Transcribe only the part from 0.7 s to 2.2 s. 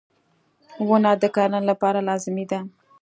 •ونه د کرنې لپاره